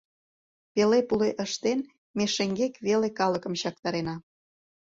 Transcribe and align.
Пеле-пуле 0.73 1.29
ыштен, 1.43 1.79
ме 2.15 2.25
шеҥгек 2.35 2.73
веле 2.85 3.09
калыкым 3.19 3.53
чактарена. 3.61 4.15